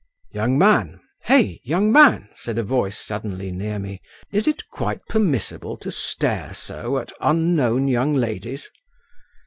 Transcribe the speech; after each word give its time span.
"Young 0.31 0.57
man, 0.57 0.99
hey, 1.25 1.61
young 1.63 1.91
man," 1.91 2.29
said 2.33 2.57
a 2.57 2.63
voice 2.63 2.97
suddenly 2.97 3.51
near 3.51 3.77
me: 3.77 4.01
"is 4.31 4.47
it 4.47 4.67
quite 4.71 5.05
permissible 5.07 5.77
to 5.77 5.91
stare 5.91 6.55
so 6.55 6.97
at 6.97 7.13
unknown 7.21 7.87
young 7.87 8.15
ladies?" 8.15 8.67